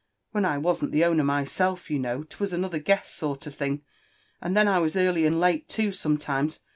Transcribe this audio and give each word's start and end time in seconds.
"When 0.31 0.45
I 0.45 0.57
wasn't 0.57 0.93
the 0.93 1.05
owner 1.05 1.23
myself, 1.23 1.91
you 1.91 1.99
know, 1.99 2.23
'twas 2.23 2.53
another 2.53 2.79
guess 2.79 3.13
sort 3.13 3.45
of 3.45 3.53
thing; 3.53 3.83
—and 4.41 4.57
then 4.57 4.67
I 4.67 4.79
was 4.79 4.95
early 4.97 5.27
and 5.27 5.39
late 5.39 5.69
too 5.69 5.91
sometimes. 5.91 6.59